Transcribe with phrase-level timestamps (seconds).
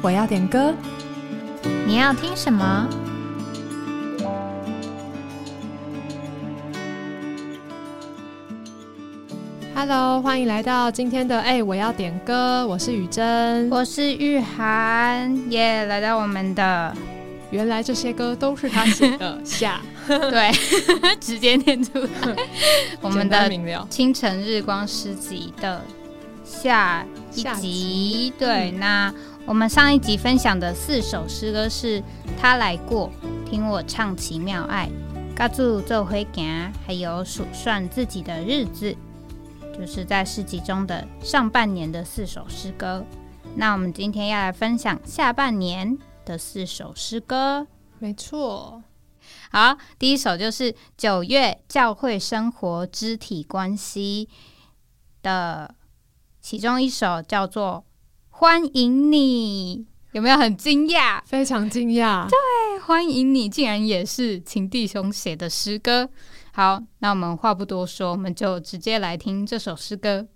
[0.00, 0.72] 我要点歌，
[1.86, 2.88] 你要听什么
[9.74, 13.68] ？Hello，欢迎来到今天的哎、我要点歌，我是雨珍。
[13.70, 16.94] 我是玉涵，耶、来到我们的
[17.50, 20.52] 原来这些歌都是他写的， 下对，
[21.20, 22.08] 直接念出来，
[23.00, 23.50] 我们的。
[23.90, 25.82] 清晨日光诗集的
[26.44, 28.32] 下一下集集。
[28.38, 29.14] 对，嗯那
[29.48, 32.02] 我们上一集分享的四首诗歌是
[32.38, 33.10] 《他来过》，
[33.48, 34.90] 听我唱奇妙爱，
[35.34, 38.94] 嘎住奏灰行，还有数算自己的日子，
[39.72, 43.02] 就是在诗集中的上半年的四首诗歌。
[43.56, 45.96] 那我们今天要来分享下半年
[46.26, 47.66] 的四首诗歌。
[48.00, 48.82] 没错，
[49.50, 54.28] 好，第一首就是九月教会生活肢体关系
[55.22, 55.74] 的
[56.42, 57.84] 其中一首，叫做
[58.40, 61.20] 《欢迎你》，有没有很惊讶？
[61.24, 62.28] 非常惊讶。
[62.28, 66.08] 对，欢迎你竟然也是秦弟兄写的诗歌。
[66.52, 70.28] 好，那我们话不多说，我们就直接来听这首诗歌。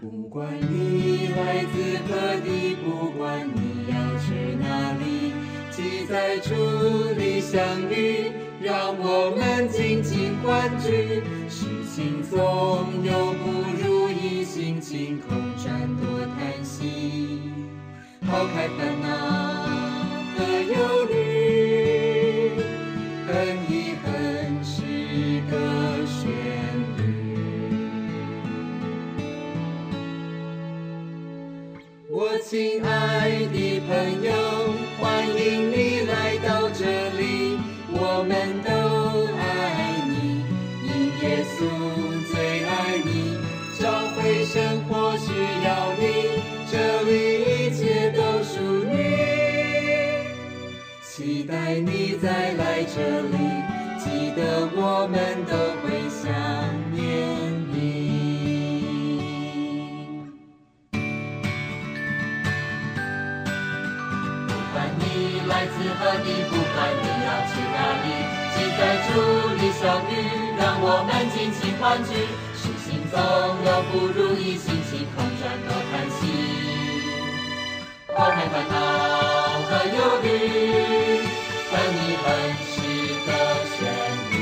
[0.00, 0.48] 不管
[7.50, 11.22] 相遇，让我们紧紧欢聚。
[11.48, 17.40] 事情总有不如意，心情空转多叹息，
[18.20, 19.06] 抛开烦恼
[20.36, 20.76] 和忧
[21.08, 22.50] 虑，
[23.26, 23.32] 恨
[23.66, 23.72] 一
[24.04, 24.76] 恨是
[25.50, 25.56] 个
[26.04, 26.28] 旋
[26.98, 27.00] 律。
[32.10, 33.88] 我亲爱的朋
[34.22, 34.28] 友，
[52.28, 53.36] 再来这里，
[53.96, 54.04] 记
[54.36, 55.16] 得我们
[55.48, 56.28] 都会想
[56.92, 57.00] 念
[57.72, 57.74] 你。
[64.46, 68.06] 不管你来自何地，不管你要去哪里，
[68.52, 68.78] 记得
[69.08, 69.08] 祝
[69.56, 70.12] 你相遇，
[70.58, 72.12] 让我们尽情欢聚。
[72.52, 73.16] 事情总
[73.64, 76.20] 有不如意，心情空转多叹息，
[78.14, 78.76] 抛开烦恼
[79.64, 80.26] 和忧虑，
[82.28, 82.76] 城市
[83.24, 83.30] 的
[83.72, 83.78] 旋
[84.28, 84.32] 律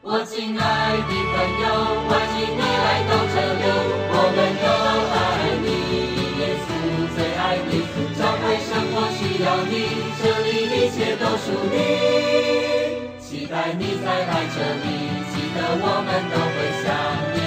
[0.00, 0.64] 我亲爱
[0.96, 1.64] 的朋友，
[2.08, 3.62] 欢迎你来到这里，
[4.08, 4.66] 我们都
[5.12, 5.16] 爱
[5.60, 5.68] 你，
[6.40, 6.66] 耶稣
[7.14, 7.70] 最爱你，
[8.16, 9.72] 教会生活需要你，
[10.16, 11.76] 这里一切都属你，
[13.20, 14.88] 期待你再来这里，
[15.30, 16.88] 记得我们都会想
[17.34, 17.37] 你。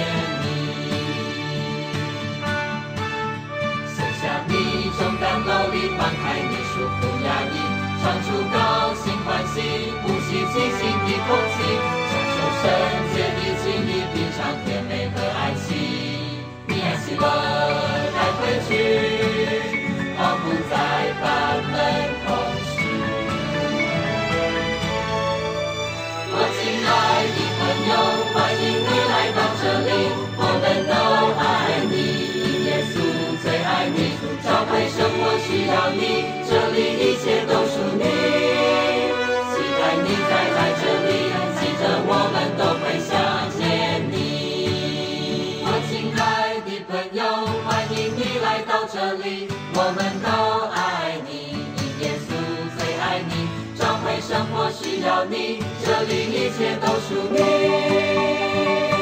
[5.02, 7.58] 重担篓里，放开你束缚压抑，
[8.00, 9.60] 唱出高兴欢喜，
[10.00, 11.58] 呼吸清新的空气，
[12.06, 12.64] 享受圣
[13.12, 15.81] 洁的经历，品尝甜美和爱情。
[34.42, 38.04] 教会生活需要你，这里一切都属你，
[39.50, 41.10] 期待你再来这里，
[41.58, 43.10] 记得我们都会想
[43.56, 43.62] 念
[44.10, 44.12] 你。
[45.64, 46.20] 我亲爱
[46.66, 47.22] 的朋友，
[47.64, 50.26] 欢迎你来到这里，我们都
[50.70, 51.30] 爱你，
[52.02, 52.28] 耶稣
[52.76, 53.30] 最爱你，
[53.78, 59.01] 教会生活需要你，这里一切都属你。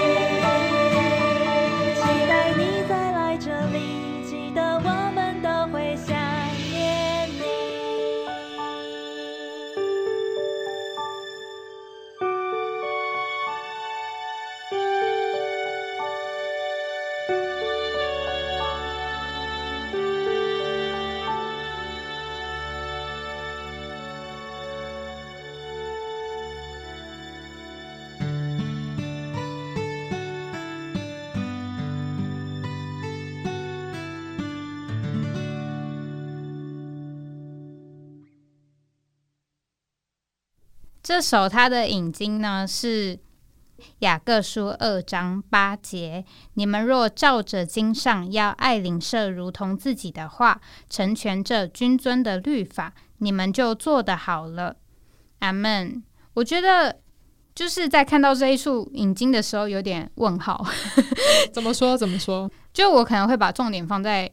[41.03, 43.19] 这首它的引经呢是
[44.01, 46.25] 雅各书二章八节：
[46.55, 50.61] 你们若照着经上要爱邻舍如同自己的话，
[50.91, 54.77] 成全这君尊的律法，你们就做得好了。
[55.39, 56.03] 阿门。
[56.35, 57.01] 我觉得
[57.55, 60.65] 就是在看到这一处引经的时候，有点问号。
[61.51, 61.97] 怎么说？
[61.97, 62.51] 怎么说？
[62.75, 64.31] 就我可能会把重点放在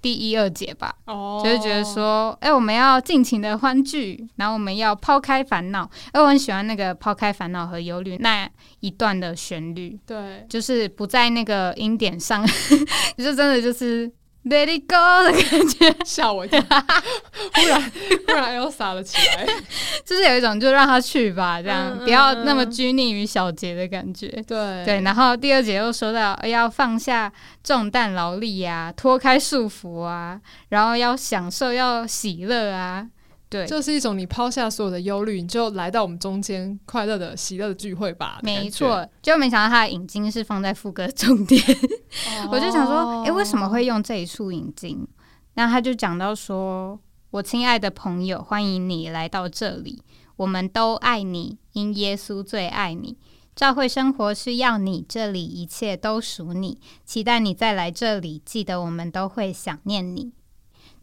[0.00, 0.94] 第一二节吧。
[1.06, 5.88] 哦就是觉得，说，哎、我们要尽情的欢聚，然后我们要抛开烦恼。
[6.12, 8.48] 哎，我很喜欢那个抛开烦恼和忧虑那
[8.80, 12.46] 一段的旋律，对，就是不在那个音点上，
[13.18, 14.10] 就真的就是
[14.48, 17.92] Let it go 的感觉，吓我一跳，忽然
[18.26, 19.46] 忽然 Elsa 了起来。
[20.06, 24.28] 就是有一种就让他去吧，这样、不要那么嗯拘泥于小节的感觉。
[24.46, 24.84] 对。
[24.84, 27.30] 对，然后第二节又说到呃要放下
[27.62, 30.40] 重担劳力呀，脱开束缚啊，
[30.70, 33.06] 然后要享受，要喜乐啊，
[33.50, 38.38] 对，就是一种你抛下所有的忧虑，你就来到我们中间快乐的、喜乐的聚会吧。
[38.42, 41.97] 没错，就没想到他的引经是放在副歌重点，哦
[42.50, 45.06] 我就想说，诶，为什么会用这一束眼睛？
[45.54, 46.98] 那他就讲到说
[47.30, 50.02] ：“我亲爱的朋友，欢迎你来到这里，
[50.36, 53.18] 我们都爱你，因耶稣最爱你。
[53.56, 58.40] 教会生活是要你，这里一切都属你，期待你再来这里。
[58.44, 60.32] 记得我们都会想念你。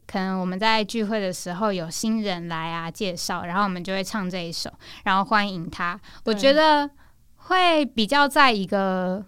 [0.08, 4.72] 可能我们在聚会的时候有新人来啊介绍，然后我们就会唱这一首，
[5.04, 6.00] 然后欢迎他。
[6.24, 6.90] 我觉得
[7.36, 9.26] 会比较在一个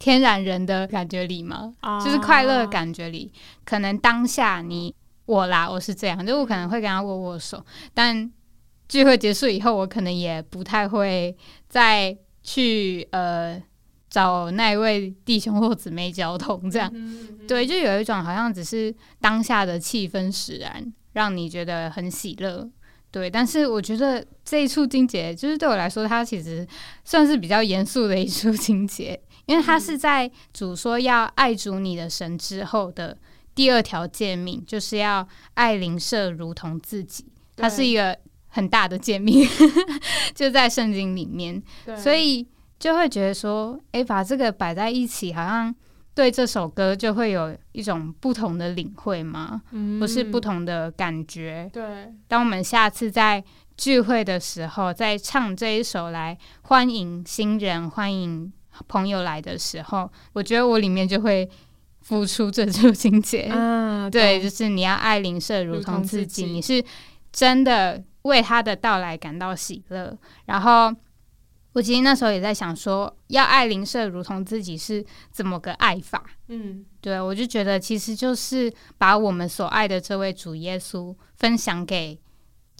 [0.00, 1.72] 天然人的感觉里吗？
[1.80, 3.30] 啊就是快乐的感觉里，
[3.64, 4.92] 可能当下你
[5.26, 7.64] 我啦，我是这样，就我可能会跟他握握手，
[7.94, 8.28] 但
[8.88, 11.36] 聚会结束以后，我可能也不太会
[11.68, 13.62] 再去呃
[14.08, 16.90] 找那一位弟兄或姊妹交通这样。
[16.92, 22.68] 嗯对，就有一种好像只是当下的气氛使然，让你觉得很喜乐。
[23.12, 26.66] 对，但是我觉得这一处经节，就是对我来说，它其实
[27.04, 29.20] 算是比较严肃的一处经节，
[29.50, 33.18] 因为他是在主说要爱主你的神之后的
[33.54, 37.26] 第二条诫命，就是要爱邻舍如同自己。
[37.56, 38.16] 它是一个
[38.48, 39.46] 很大的诫命，
[40.34, 41.60] 就在圣经里面。
[41.96, 42.46] 所以
[42.78, 45.74] 就会觉得说，诶，把这个摆在一起，好像
[46.14, 49.60] 对这首歌就会有一种不同的领会吗？
[49.72, 51.68] 嗯不是不同的感觉。
[51.72, 51.82] 对
[52.28, 53.42] 当我们下次在
[53.76, 58.50] 聚会的时候，再唱这一首来欢迎新人、欢迎
[58.88, 61.48] 朋友来的时候，我觉得我里面就会
[62.00, 63.42] 付出这处情节。
[63.42, 66.84] 啊， 对，就是你要爱邻舍如如同同自己，自己你是
[67.32, 70.16] 真的为他的到来感到喜乐。
[70.46, 70.94] 然后
[71.72, 76.24] 我其实那时候也在想说，要爱邻舍如同自己是怎么个爱法？
[76.48, 82.18] 嗯对我就觉得其实就是把我们所爱的这位主耶稣分享给。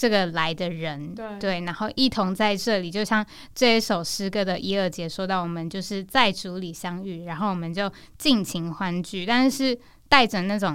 [0.01, 3.23] 这个来的人，对然后一同在这里，就像
[3.55, 10.75] 这一首诗歌的一二节说到，我们就是在主里相遇，然后我们就尽情欢聚，但是是带着那种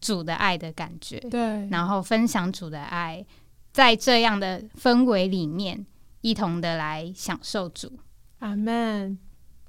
[0.00, 3.24] 主的爱的感觉，对，然后分享主的爱，
[3.72, 5.86] 在这样的氛围里面，
[6.22, 7.92] 一同的来享受主。
[8.40, 9.16] 阿门。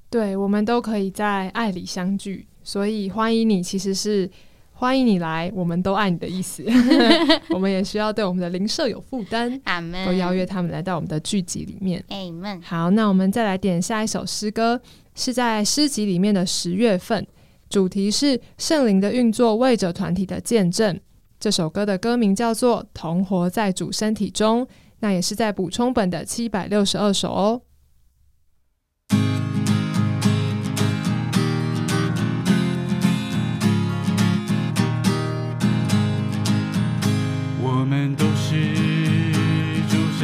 [0.09, 4.27] 对，我们都可以在爱里相聚，所以欢迎你，其实是
[4.77, 6.61] 欢迎你来，我们都爱你的意思。
[7.49, 10.05] 我们也需要对我们的邻舍有负担，阿门。
[10.05, 12.03] 都邀约他们来到我们的剧集里面。
[12.09, 12.61] Amen。
[12.61, 14.81] 好，那我们再来点下一首诗歌，
[15.15, 17.25] 是在诗集里面的十月份，
[17.69, 20.99] 主题是圣灵的运作为着团体的见证。
[21.39, 24.65] 这首歌的歌名叫做《同活在主身体中》，
[24.99, 27.61] 那也是在补充本的七百六十二首哦。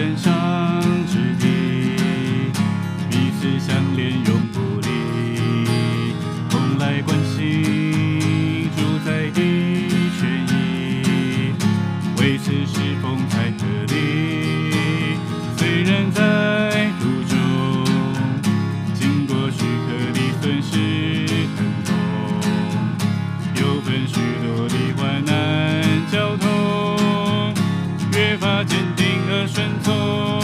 [0.02, 0.41] 身上
[29.54, 30.41] 顺从。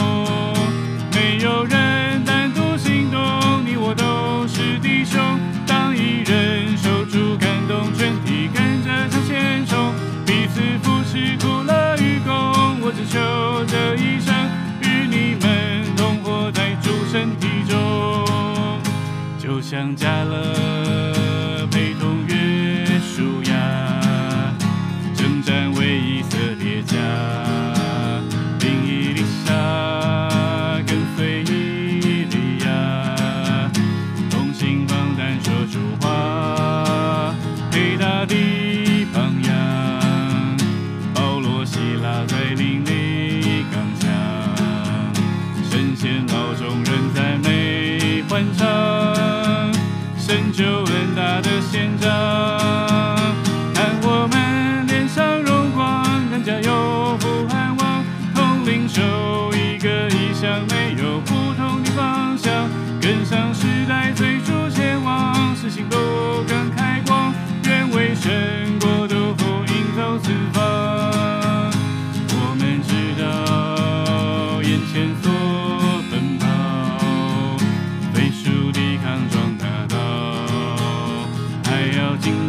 [82.20, 82.47] 经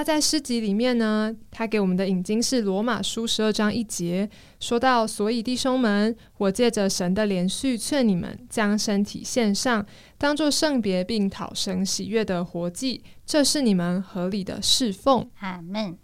[0.00, 4.26] 那在诗集里面呢，他给我们的引经是罗马书十二章一节，
[4.58, 9.84] 说到：“所以弟兄们，我借着神的连续劝你们，将身体献上，
[10.16, 15.98] 当做圣别，并讨神喜悦的活祭，这是你们合理的侍奉。”阿门。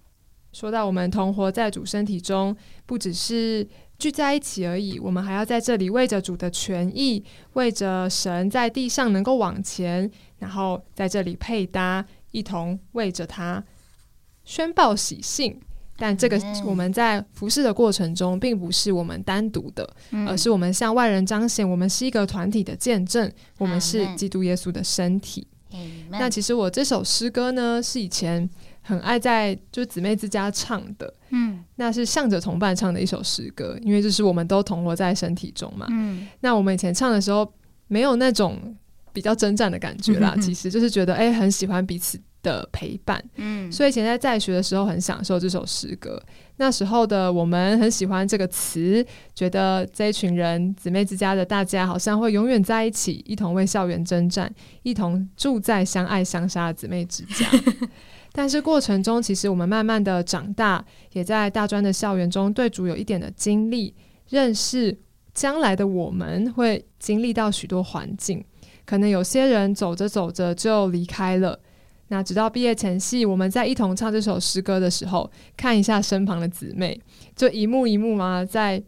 [0.53, 3.67] 说到我们同活在主身体中，不只是
[3.99, 7.25] 聚在一起而已，我们还要在这里为着主的权益，
[7.55, 10.11] 为着神在地上能够往前，
[10.41, 13.65] 然后在这里配搭，一同为着他
[14.47, 15.61] 宣报喜信。
[15.99, 25.47] 但这个嗯我们在服侍的过程中，并不是我们单独的，嗯而是我们向外人彰显我们是一个团体的见证，我们是基督耶稣的身体。
[26.11, 28.47] 那那其实我这首诗歌呢，是以前
[28.83, 35.87] 很爱在就姊妹之家唱的，嗯那是向着同伴唱的一首诗歌，因为就是我们都同活在身体中嘛。
[35.89, 37.51] 嗯那我们以前唱的时候，
[37.89, 38.77] 没有那种
[39.15, 46.23] 比较征战的感觉啦， 其实就是觉得哎、很喜欢彼此的陪伴，嗯，所以以前在在学的时候很享受这首诗歌。
[46.59, 54.49] 那时候的我们很喜欢这个词，觉得这一群人姊妹之家的大家好像会永远在一起，一同为校园征战，
[54.85, 57.51] 一同住在相爱相杀的姊妹之家。
[58.33, 63.93] 但是过程中，其实我们慢慢的长大，也在大专的校园中对主有一点的经历，
[64.29, 64.97] 认识
[65.35, 68.45] 将来的我们会经历到许多环境，
[68.85, 71.59] 可能有些人走着走着就离开了。
[72.09, 77.01] 那直到毕业前夕，我们在一同唱这首诗歌的时候，看一下身旁的姊妹，
[77.35, 78.83] 就一幕一幕嘛，在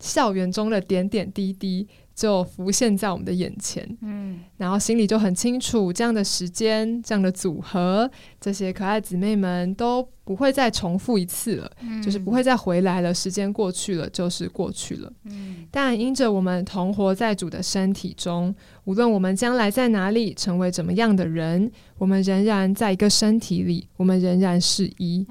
[0.00, 4.40] 校园中的点点滴滴就浮现在我们的眼前，嗯。
[4.56, 13.12] 然后心里就很清楚，这样的时间、这样的组合，这些可爱姊妹们都不会再重复一次了，嗯就是不会再回来了。
[13.12, 15.12] 时间过去了，就是过去了。
[15.24, 18.54] 嗯但因着我们同活在主的身体中，
[18.84, 25.26] 无论我们将来在哪里，成为怎么样的人，我们仍然在一个身体里，我们仍然是一。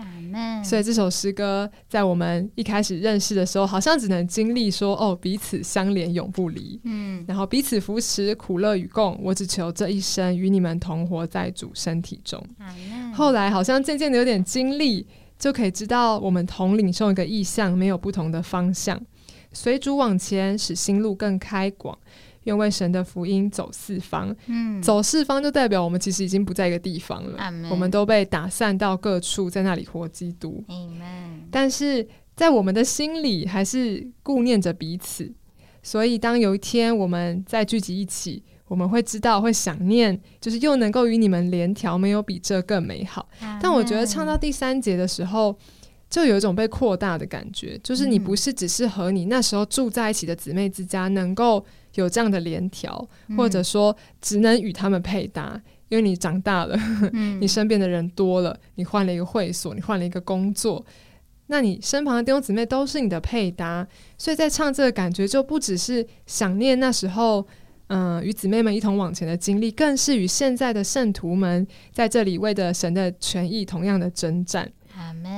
[0.64, 9.18] 所以这首诗歌在我们一开始认识的时候，好像只能经历说哦，彼此相连，永不离，嗯然后彼此扶持，苦乐与共。
[9.24, 12.44] 我只求这一生与你们同活在主身体中。
[13.14, 14.83] 后来好像渐渐的有点经历，
[15.40, 19.00] 就可以知道我们同领受一个意向，没有不同的方向。
[19.52, 21.98] 随主往前，使心路更开广。
[22.44, 27.38] 愿为神的福音走四方，嗯走四方就代表我们其实已经不在一个地方了，
[27.72, 30.62] 我们都被打散到各处，在那里活基督。
[31.50, 35.32] 但是在我们的心里，还是顾念着彼此。
[35.82, 43.30] 所以，当有一天我们再聚集一起，我们会知道，会想念，就是又能够与你们联调，没有比这更美好。
[43.62, 45.56] 但我觉得唱到第三节的时候，
[46.10, 51.64] 就有一种被扩大的感觉，就是你嗯不是只是和你那时候住在一起的姊妹之家能够
[51.94, 56.76] 有这样的连条，或者说只能与他们配搭，因为你长大了，
[57.14, 60.84] 嗯 你身边的人多了，你换了一个会所，你换了一个工作。
[61.48, 63.86] 那你身旁的弟兄姊妹都是你的配搭，
[64.18, 67.46] 所以在唱这个感觉就不只是想念那时候，
[67.88, 74.72] 嗯、与姊妹们一同往前的经历，更是与现在的圣徒们在这里为着神的权益同样的征战。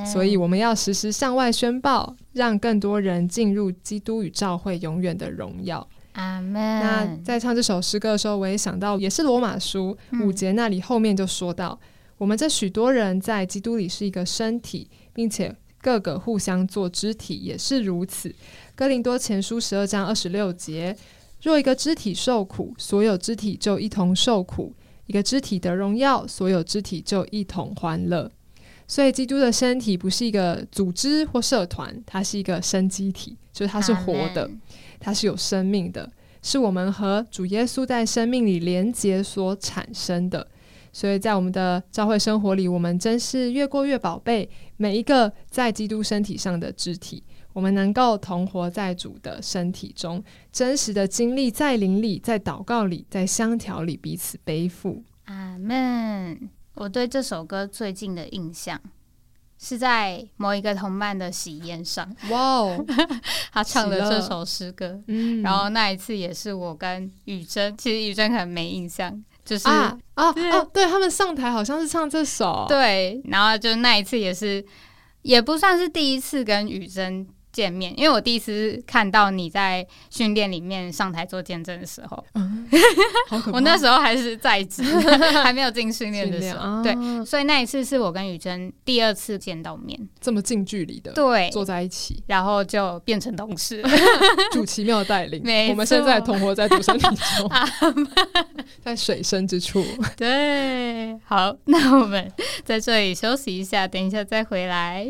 [0.05, 5.85] 所以我们要时时向外宣报，让更多人进入基督与教会永远的荣耀。
[6.13, 7.07] 阿那。
[7.23, 11.79] 在唱这首诗歌的时候，我也想到，也是罗马书嗯五节那里后面就说到，
[12.17, 18.33] 我们这许多人在基督里是一个身体，并且各个互相做肢体，也是如此。
[18.75, 20.95] 哥林多前书十二章二十六节，
[21.45, 24.73] 若一个肢体受苦，所有肢体就一同受苦；
[25.05, 28.31] 一个肢体得荣耀，所有肢体就一同欢乐。
[28.87, 34.49] 所以，基督的身体不是一个组织或社团，它是一个生机体，就是它是活的。
[34.99, 36.11] 它是有生命的，
[36.41, 40.47] 是我们和主耶稣在生命里连结所产生的。
[40.91, 47.21] 所以在我们的教会生活里，我们真是越过越宝贝每一个在基督身体上的肢体。
[47.55, 50.21] 我们能够同活在主的身体中，
[50.51, 55.01] 真实的经历在灵里，在祷告里，在香调里彼此背负。
[55.23, 56.49] 阿门。
[56.73, 58.77] 我对这首歌最近的印象
[59.57, 62.85] 是在某一个同伴的喜宴上，哇哦，
[63.53, 65.01] 他唱的这首诗歌。
[65.07, 74.63] 嗯然后那一次也是我跟雨珍，其实雨珍可能没印象，就是、啊啊对啊，对他们上台好像是唱这首，对，然后就那一次也是，
[75.21, 82.25] 也不算是第一次跟雨珍见面，因为我第一次看到你在训练里面上台做见证的时候。
[83.53, 84.83] 我那时候还是在职，
[85.41, 86.83] 还没有进训练的时候，啊。
[86.83, 86.93] 对，
[87.25, 93.81] 所以那一次是我跟雨珍第二次见到面，这么近距离的对，坐在一起，然后就变成同事，
[94.51, 95.41] 主奇妙带领。
[95.41, 97.07] 没，我们现在同活在主生体
[97.37, 97.49] 中，
[98.83, 99.81] 在水深之处。
[100.17, 102.29] 对，好，那我们
[102.65, 105.09] 在这里休息一下，等一下再回来。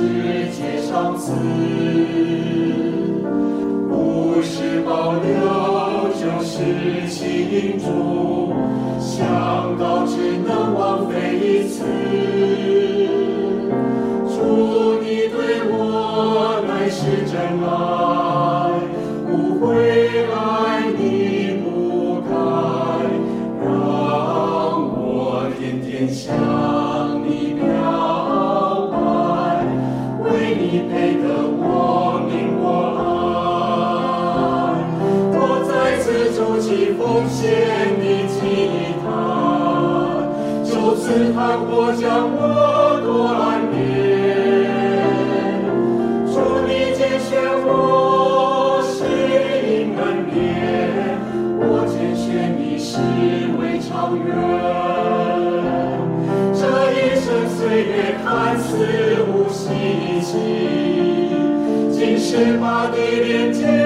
[0.00, 0.06] 世
[0.56, 1.30] 界上次，
[3.86, 5.28] 不是保留
[6.14, 8.54] 就是庆祝，
[8.98, 11.84] 想到只能枉费一次。
[48.82, 49.04] 是
[49.66, 50.38] 因恩典，
[51.58, 52.26] 我拣选
[52.58, 52.98] 你是
[53.58, 54.28] 为长远。
[56.52, 56.60] 这
[56.92, 58.26] 一生岁月看
[58.58, 58.68] 似
[59.28, 59.64] 无希
[60.20, 60.32] 冀，
[61.90, 63.79] 竟是把地连接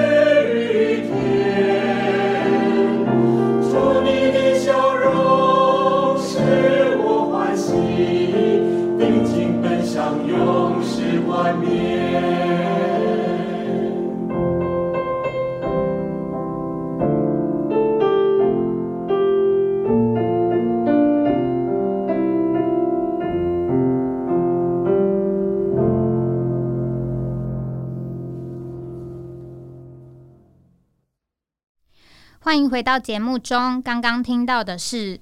[32.55, 33.81] 欢迎回到节目中。
[33.81, 35.19] 刚刚听到的是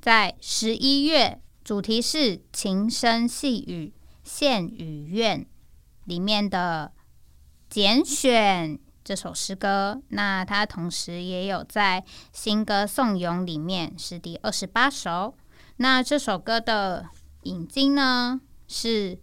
[0.00, 5.44] 在十一月，主题是情声细语献与愿
[6.06, 6.90] 里面的
[7.68, 10.00] 拣选这首诗歌。
[10.08, 15.34] 那它同时也有在新歌颂咏里面是第二十八首。
[15.76, 17.10] 那这首歌的
[17.42, 19.18] 引经呢是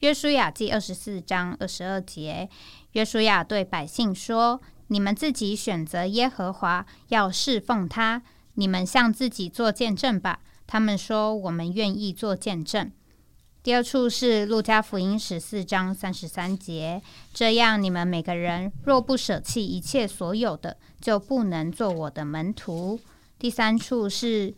[0.00, 2.50] 约书亚记二十四章二十二节。
[2.94, 4.60] 约书亚对百姓说。
[4.88, 8.22] 你们自己选择耶和华，要侍奉他。
[8.54, 10.40] 你们向自己做见证吧。
[10.66, 12.90] 他们说：“我们愿意做见证。”
[13.62, 17.02] 第二处是路加福音十四章三十三节。
[17.34, 22.98] 这样，你们每个人若不舍弃一切所有的，就不能做我的门徒。
[23.38, 24.54] 第三处是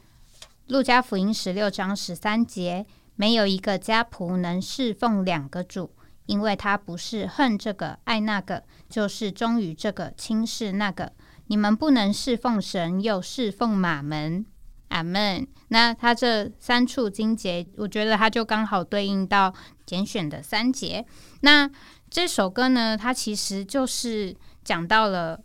[0.67, 2.87] 路加福音十六章十三节。
[3.17, 5.91] 没有一个家仆能侍奉两个主。
[6.29, 11.11] 因为他不是恨这个爱那个，就是忠于这个轻视那个。
[11.47, 14.45] 你们不能侍奉神又侍奉马门，
[14.89, 15.49] 阿门。
[15.69, 19.53] 那他这三处经节，我觉得他就刚好对应到
[19.87, 21.07] 拣选的三节。
[21.41, 21.69] 那
[22.11, 25.41] 这首歌呢，它其实就是讲到了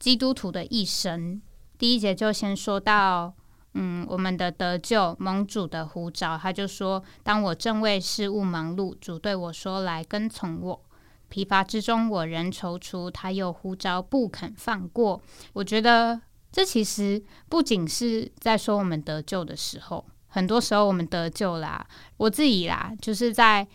[0.00, 1.40] 基督徒的一生。
[1.78, 3.34] 第一节就先说到。
[3.74, 10.80] 嗯，我们的得救盟主的呼召，他就说：“当我正为事务忙碌，主对我说：‘来跟从我。’
[11.28, 13.10] 疲乏之中，我仍踌躇。
[13.10, 15.20] 他又呼召，不肯放过。
[15.52, 16.20] 我觉得
[16.52, 21.84] 这其实不仅是在说我们得救的时候，很多时候我们得救啦，
[22.16, 23.66] 我自己啦，就是在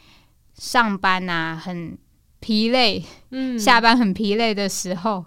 [0.54, 1.98] 上班啊，很
[2.40, 5.26] 疲累，嗯，下班很疲累的时候。”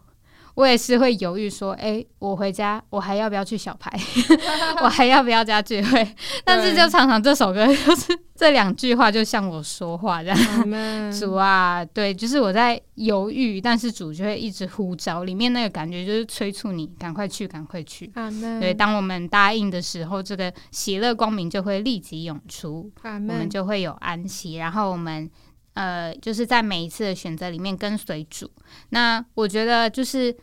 [0.54, 3.90] 我也是会犹豫说，哎，我回家我还要不要去小牌？
[4.82, 6.14] 我还要不要加聚会？
[6.44, 11.12] 但是就常常这首歌 就是这两句话就像我说话这样。
[11.12, 18.12] 主啊，对，就是我在犹豫，但是主就会一直呼召，里面那个感觉就是催促你赶快去，赶快去。
[18.60, 25.30] 对，当我们答应的时候，这个喜乐光明就会立即涌出，我们就会有安息，然后我们。
[25.74, 28.50] 呃，就是在每一次的选择里面跟随主。
[28.90, 30.36] 那我觉得就是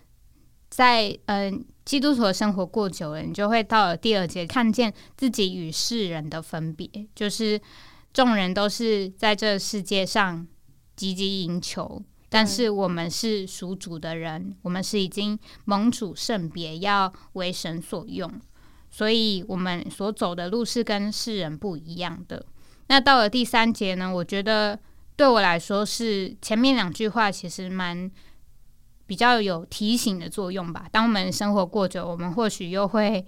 [0.69, 6.89] 在嗯基督徒的生活过久了，你就会到了第二节，看见自己与世人的分别。
[7.13, 7.61] 就是
[8.11, 10.47] 众人都是在这世界上
[10.95, 18.31] 积极营求，但是我们是属主的人，我们是已经蒙主圣别，要为神所用，
[18.89, 22.43] 所以我们所走的路是跟世人不一样的。
[22.87, 24.79] 那到了第三节呢，我觉得。
[25.19, 28.09] 对我来说，是前面两句话其实蛮
[29.05, 30.87] 比较有提醒的作用吧。
[30.93, 33.25] 当我们生活过久，我们或许又会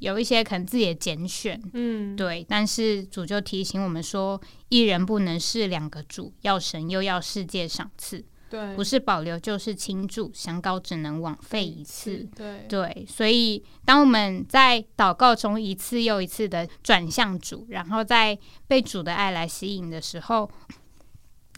[0.00, 2.44] 有一些可能自己的拣选，嗯，对。
[2.48, 4.40] 但是主就提醒我们说，
[4.70, 13.06] 一人不能是两个主，要神又要世界赏赐，对，不是保留就是倾注，香膏只能枉费一次，对对。
[13.08, 20.50] 所以，当我们在祷告中一次又一次的转向主，然后在被主的爱来吸引的时候。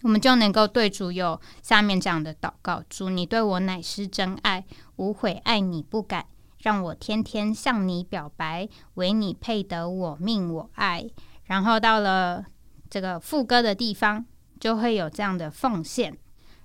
[0.02, 4.64] 我们就能够对主有下面这样的祷告：主，你对我乃是真爱，
[4.96, 6.26] 无悔爱你不改，
[6.58, 11.08] 让我天天向你表白，唯你配得我命我爱。
[11.44, 12.44] 然后到了
[12.90, 14.24] 这个副歌的地方，
[14.58, 16.18] 就会有这样的奉献，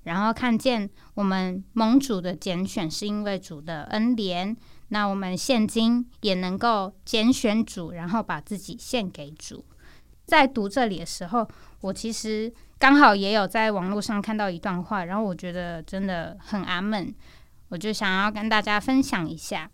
[0.04, 4.56] 然后看见我们蒙主的拣选是因为主的恩怜，
[4.88, 9.64] 那我们现今也能够拣选主，然后把自己献给主。
[10.26, 11.48] 在读这里的时候，
[11.82, 12.52] 我其实。
[12.80, 17.14] 刚好也有在网络上看到一段话，然后我觉得真的很阿门，
[17.70, 19.70] 我就想要跟大家分享一下。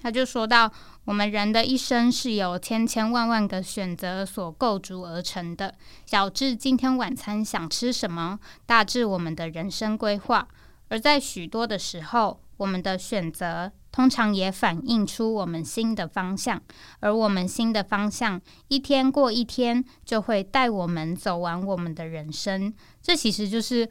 [0.00, 0.72] 他就说到，
[1.06, 5.74] 我们人的一生是由千千万万个选择所构筑而成的，
[6.06, 10.46] 小至今天晚餐想吃什么，大至我们的人生规划，
[10.88, 13.72] 而在许多的时候，我们的选择。
[13.98, 16.62] 通常也反映出我们新的方向，
[17.00, 22.72] 而我们新的方向一天过一天，就会带我们走完我们的人生。
[23.02, 23.88] 这其实就是，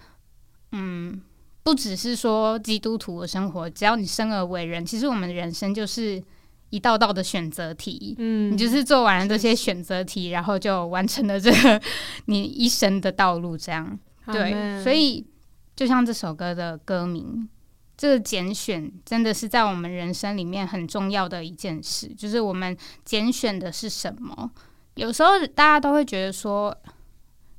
[0.71, 1.21] 嗯，
[1.61, 6.23] 不只是说基督徒的生活，只要你生而为人，其实我们的人生就是
[6.69, 8.15] 一道道的选择题。
[8.17, 11.81] 嗯，你就是做完了这些选择题，然后就完成了这个
[12.27, 13.57] 你一生的道路。
[13.57, 15.27] 这样，对，所以
[15.75, 17.49] 就像这首歌的歌名。
[17.97, 24.51] 这个拣选真的是在我们人生里面很重要的一件事，就是我们拣选的是什么？
[24.93, 26.75] 有时候大家都会觉得说，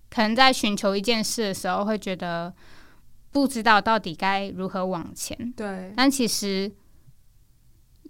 [0.08, 2.54] 可能在寻求一件事的时候，会觉得
[3.32, 5.52] 不知道到底该如何往前。
[5.56, 6.70] 对，但其实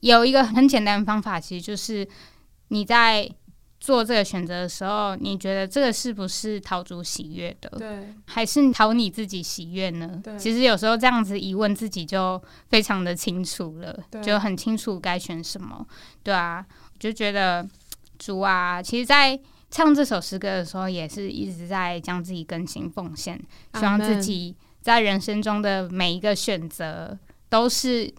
[0.00, 2.06] 有一个很简单的方法，其实就是
[2.68, 3.30] 你在
[3.80, 7.70] 做这个选择的时候，你觉得这个是不是讨主喜悦的？
[7.78, 10.36] 对，还是讨你自己喜悦呢对？
[10.36, 15.86] 其实有时候这样子一问自己就非常的清楚了，就很清楚该选什么，
[16.22, 17.66] 对啊，我就觉得
[18.18, 19.38] 主啊，其实，在
[19.70, 23.40] 唱这首诗歌的时候，也是一直在将自己更新奉献，
[23.74, 27.16] 希望自己在人生中的每一个选择
[27.48, 28.12] 都是。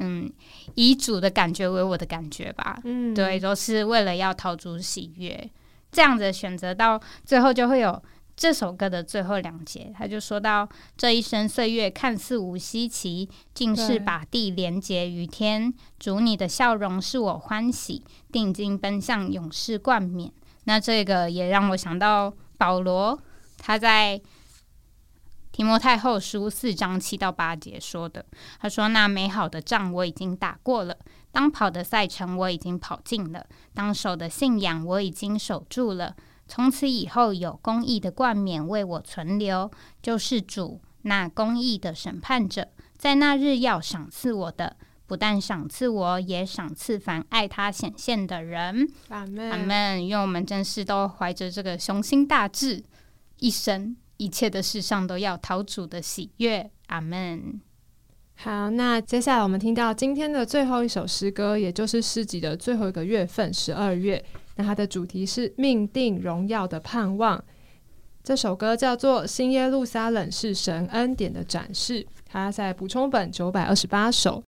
[0.00, 0.30] 嗯，
[0.74, 5.50] 以主的感觉为我的感觉吧，嗯，对，都是为了要讨主喜悦，
[5.92, 8.02] 这样子的选择到最后就会有
[8.36, 15.72] 这首歌的最后两节，他就说到这一生岁月看似无稀奇，竟是把地连结于天。
[15.98, 20.32] 主你的笑容是我欢喜，定睛奔向勇士冠冕。
[20.64, 23.18] 那这个也让我想到保罗
[23.58, 24.18] 他在
[25.52, 28.24] 提摩太后书四章七到八节说的，
[28.60, 30.96] 他说：“那美好的仗我已经打过了。”
[31.32, 36.16] 当跑的赛程我已经跑尽了，当守的信仰我已经守住了。
[36.48, 39.70] 从此以后，有公义的冠冕为我存留，
[40.02, 48.88] 就是主那公义的审判者，在那日要赏赐我的，不但赏赐我，也赏赐凡爱他显现的人。
[49.08, 50.06] 阿门，阿门。
[50.06, 52.82] 愿我们真是都怀着这个雄心大志，
[53.38, 56.70] 一生一切的事上都要讨主的喜悦。
[56.88, 57.58] 阿门。
[58.34, 64.22] 好，那接下来我们听到今天的最后一首诗歌，也就是诗集的最后一个月份十二月。
[64.56, 67.42] 那它的主题是命定荣耀的盼望。
[68.22, 74.42] 这首歌叫做《新耶路撒冷是神恩典的展示》，它在补充本九百二十八首。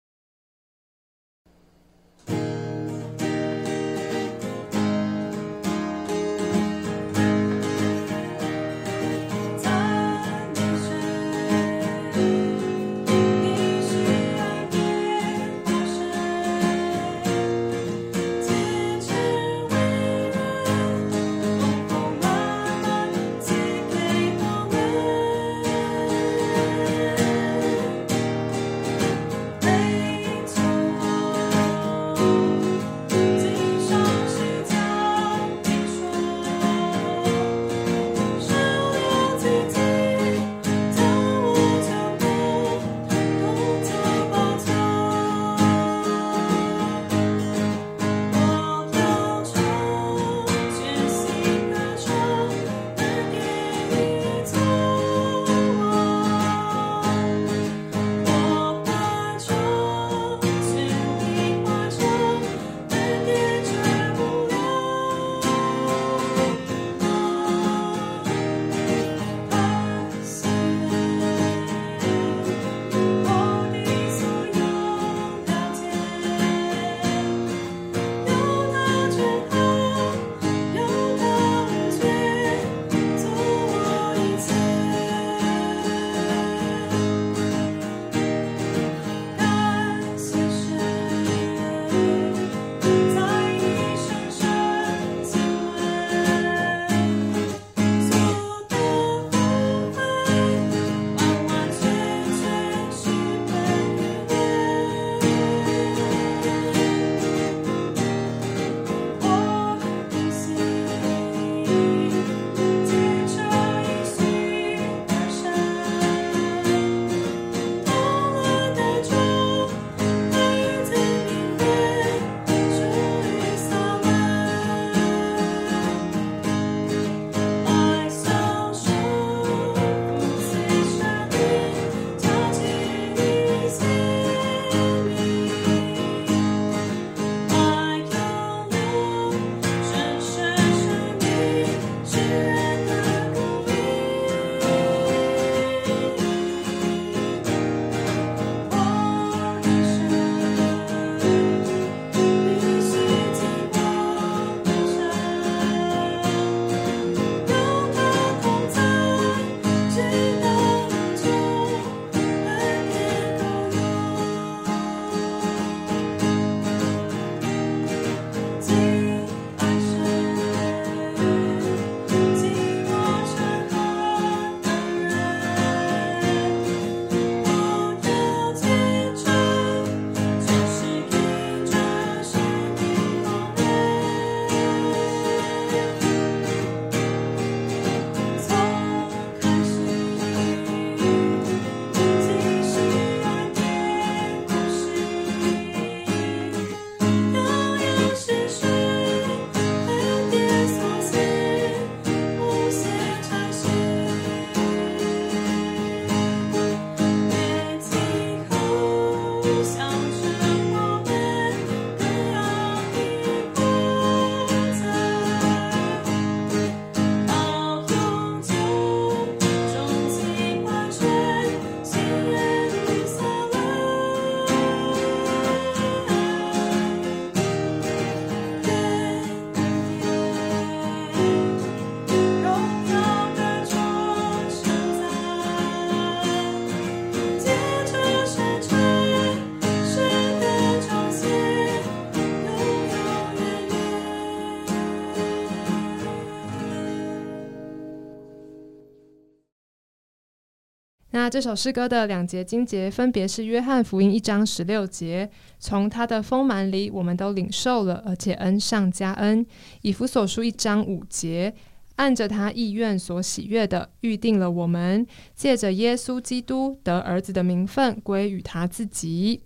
[251.22, 255.30] 那这首诗歌的两节经节分别是约翰福音一章十六节，
[255.60, 259.46] 从他的丰满里我们都领受了，而且恩上加恩；
[259.84, 261.54] 以弗所书一章五节，
[261.98, 265.06] 按着他意愿所喜悦的预定了我们，
[265.36, 269.44] 借着耶稣基督得儿子的名分归于他自己。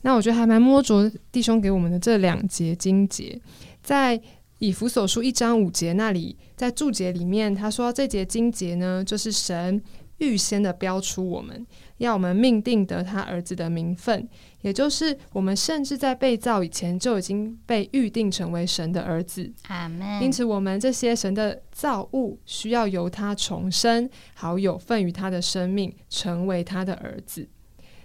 [0.00, 3.38] 那我觉得还蛮摸着弟兄给我们的这两节经节，
[3.82, 4.18] 在
[4.58, 9.82] 以弗所书一章五节那里，在注解里面他说这节经节呢，就是神
[10.18, 11.66] 预先的标出我们，
[11.98, 14.28] 要我们命定得他儿子的名分，
[14.62, 19.52] 也就是我们甚至在被造以前就已经被预定成为神的儿子。
[19.68, 20.22] 阿门。
[20.22, 27.48] 因此，我们这些神的造物需要由他重生，好有份于他的生命，成为他的儿子。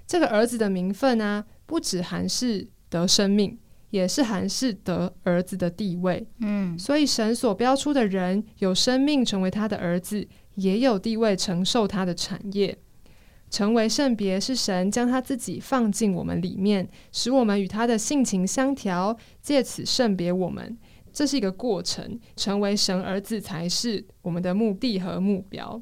[0.08, 3.60] 这个儿子的名分呢、不只含是得生命，
[3.91, 6.26] 也是含是得儿子的地位。
[6.39, 12.78] 嗯所以，神所标出的人有生命成为他的儿子，也有地位承受他的产业。
[13.50, 20.78] 成为圣别是神将他自己放进我们里面，使我们与他的性情相调，借此圣别我们。
[21.12, 25.82] 这是一个过程，成为神儿子才是我们的目的和目标。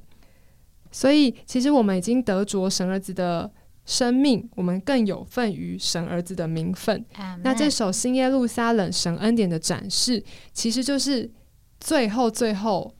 [0.89, 3.51] 所以，其实我们已经得着神儿子的
[3.85, 7.05] 生命，我们更有份于神儿子的名分。
[7.43, 11.29] 那这首新耶路撒冷神恩典的展示，其实就是
[11.81, 12.95] 最后最后，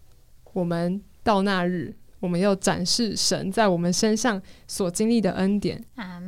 [0.52, 5.84] 我们到那日，我们要展示神在我们身上所经历的恩典。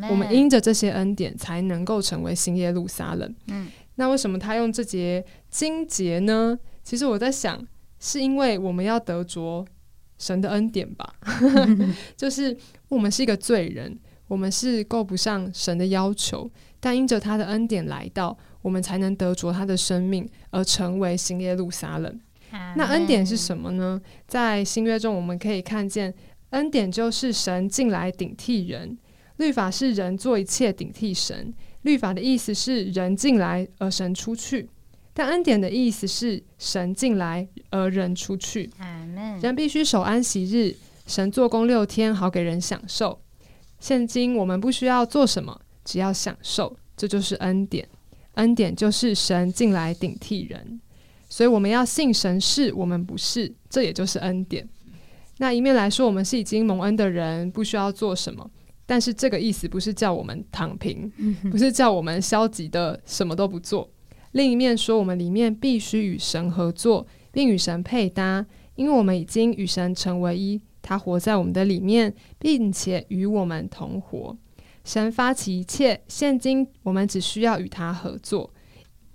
[0.10, 3.34] 我们因着这些恩典，才能够成为新耶路撒冷。
[3.48, 6.60] 嗯那为什么他用这节经节呢？
[6.84, 7.66] 其实我在想，
[7.98, 9.66] 是因为我们要得着
[10.18, 11.16] 神的恩典吧？
[12.18, 12.58] 就是
[12.90, 16.50] 我们是一个罪人，我们是够不上神的要求，
[16.82, 22.20] 但因着他的恩典来到，我们才能得着他的生命，而成为新耶路撒冷。
[22.52, 24.02] 阿那恩典是什么呢？
[24.28, 26.14] 在新约中，我们可以看见，
[26.52, 28.98] 恩典就是神进来顶替人，
[29.38, 31.54] 律法是人做一切顶替神。
[31.84, 34.70] 律法的意思是人进来而神出去，
[35.14, 38.70] 但恩典的意思是神进来而人出去。
[39.42, 40.76] 人必须守安息日，
[41.08, 43.22] 神做工六天，好给人享受。
[43.80, 47.88] 现今我们不需要做什么，只要享受，这就是恩典。
[48.34, 50.82] 恩典就是神进来顶替人，
[51.30, 54.68] 所以我们要信神是，我们不是，这也就是恩典。
[55.38, 58.50] 那一面来说，我们是已经蒙恩的人，不需要做什么。
[58.86, 61.10] 但是这个意思不是叫我们躺平，
[61.52, 63.88] 不是叫我们消极的什么都不做。
[64.32, 74.36] 另一面说，我们里面必须与神合作，并与神配搭，因为我们已经与神成为一，他活在我们的里面，并且与我们同活。
[74.84, 78.52] 神发起一切，现今我们只需要与他合作。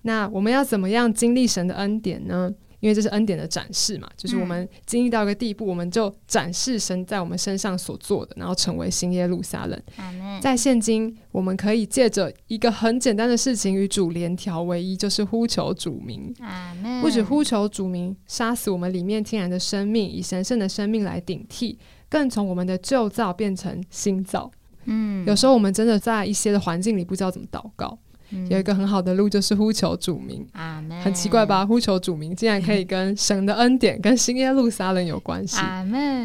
[0.06, 2.52] 那我们要怎么样经历神的恩典呢？
[2.80, 9.82] 因为这是恩典的展示嘛，就是我们经历到一个地步，我们就展示神在我们身上所做的，然后成为新耶路撒冷。
[10.42, 16.34] 在现今，我们可以借着一个很简单的事情与主连调为一，就是呼求主名。
[17.00, 21.78] 不止呼求主名，杀死我们里面天然的生命，以神圣的生命来顶替，
[22.10, 24.50] 更从我们的旧造变成新造。
[24.84, 27.98] 嗯，有时候我们真的在一些的环境里不知道怎么祷告，
[28.34, 30.46] 嗯有一个很好的路就是呼求主名。
[31.02, 31.64] 很奇怪吧？？
[31.64, 35.58] 呼求主名竟然可以跟神的恩典、跟新耶路撒冷有关系。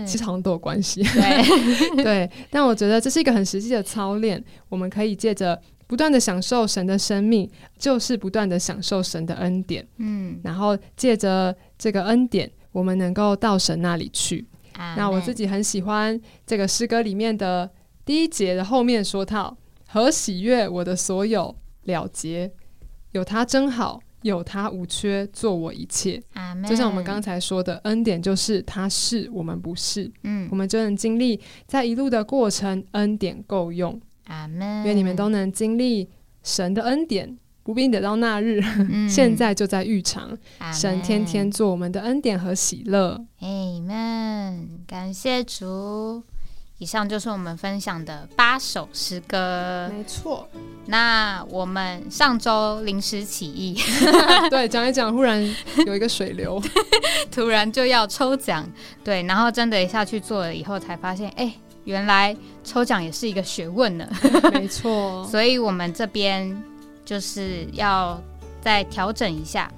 [0.06, 1.04] 其实好像都有关系。
[1.04, 14.46] 对， 对，但我觉得这是一个很实际的操练，我们可以借着不断的享受神的生命，就是不断的享受神的恩典，嗯，然后借着这个恩典，我们能够到神那里去。
[14.74, 17.70] 阿那我自己很喜欢这个诗歌里面的
[18.06, 19.58] 第一节的后面说到
[19.90, 21.54] ：“何喜悦我的所有
[21.90, 22.52] 了结，
[23.12, 26.22] 有他真好，有他无缺，做我一切。”。
[26.68, 34.00] 就像我们刚才说的，恩典就是他是，我们不是，嗯我，们就能经历在一路的过程，恩典够用。
[34.26, 34.84] 阿门。
[34.86, 36.08] 愿你们都能经历
[36.44, 40.38] 神的恩典，不必等到那日，嗯 现在就在浴场。
[40.72, 43.20] 神天天做我们的恩典和喜乐。
[43.42, 46.24] Amen，感谢主。
[46.80, 49.90] 以上就是我们分享的八首诗歌。
[49.94, 50.50] 没错，
[50.86, 53.78] 那我们上周临时起意，
[54.50, 55.40] 对，讲一讲，忽然
[55.86, 56.62] 有一个水流，
[57.30, 58.66] 突然就要抽奖，
[59.04, 61.54] 对，然后真的下去做了以后，才发现，哎、
[61.84, 64.08] 原来抽奖也是一个学问呢。
[64.54, 66.64] 没错，所以我们这边
[67.04, 68.18] 就是要
[68.62, 69.70] 再调整一下。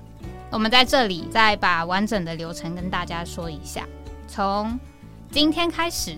[0.52, 3.88] 我们在这里再把完整的流程跟大家说一下，
[4.28, 4.80] 从
[5.32, 6.16] 今天开始，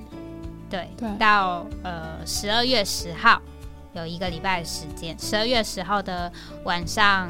[0.74, 3.40] 对，对到呃十二月十号
[3.94, 6.32] 有一个礼拜的时间，十二月十号的
[6.64, 7.30] 晚上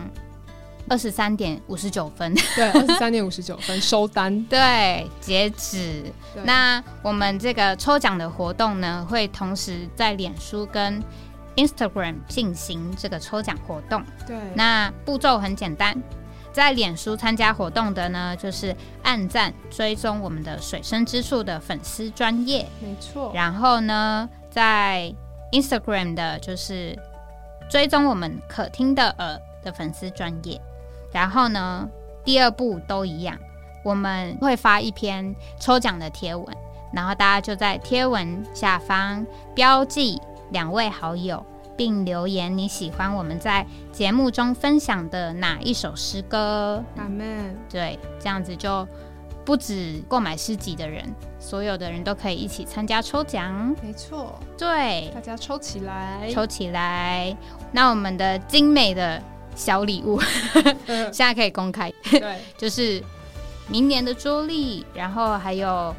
[0.87, 4.41] 二十三点五十九分，对， 二十三点五十九分收单。
[4.45, 6.03] 对，截止。
[6.45, 11.03] 那我们这个抽奖的活动呢，会同时在脸书跟
[11.57, 14.01] Instagram 进行这个抽奖活动。
[14.25, 16.01] 对，那步骤很简单，
[16.53, 25.11] 在脸书参加活动的呢，就是按赞追踪我们的水深之处的粉丝专业，没错，然后呢，在
[25.51, 26.97] Instagram 的就是
[27.69, 30.61] 追踪我们可听的耳的粉丝专业，
[31.11, 31.89] 然后呢，
[32.23, 33.35] 第二步都一样，
[33.83, 36.45] 我们会发一篇抽奖的贴文，
[36.93, 39.25] 然后大家就在贴文下方
[39.55, 41.43] 标记两位好友，
[41.75, 46.83] 并留言你喜欢我们在节目中分享的哪一首诗歌。
[46.97, 47.55] 阿门。
[47.69, 48.87] 对，这样子就
[49.45, 51.03] 不止购买诗集的人，
[51.39, 53.75] 所有的人都可以一起参加抽奖。
[53.81, 57.35] 没错，对，大家抽起来，抽起来。
[57.71, 59.21] 那我们的精美的
[59.55, 60.21] 小礼物
[60.87, 63.03] 嗯 现在可以公开， 对，就是
[63.67, 65.93] 明年的桌历，然后还有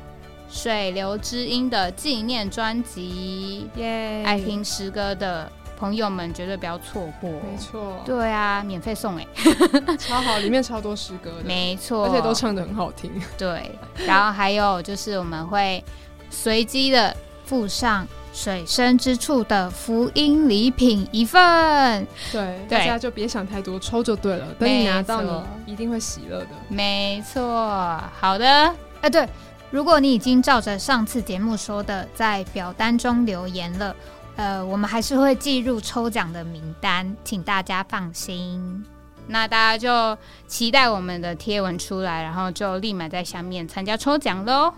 [0.49, 3.69] 水流之音的纪念专辑。
[3.77, 7.31] 耶，爱听诗歌的朋友们绝对不要错过。
[7.31, 9.27] 没错，对啊，免费送哎、
[9.99, 13.11] 超好，里面超多诗歌的，没错，而且都唱的很好听。
[13.37, 13.71] 对，
[14.07, 15.83] 然后还有就是我们会
[16.31, 22.07] 随机的附上水深之处的福音礼品一份。
[22.33, 24.47] 对，对大家就别想太多，抽就对了。
[24.59, 25.23] 等你拿到，
[25.67, 26.49] 你一定会喜乐的。
[26.69, 28.75] 没错，好的。
[29.01, 29.29] 哎，对，
[29.71, 33.95] 如果你已经照着上次节目说的，在表单中留言了，
[34.37, 38.85] 呃，我们还是会计入抽奖的名单，请大家放心。
[39.27, 44.75] 那大家就期待我们的贴文出来，然后就立马在下面参加抽奖喽。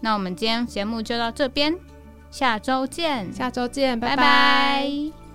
[0.00, 1.74] 那我们今天节目就到这边，
[2.30, 5.27] 下周见，下周见，拜拜拜拜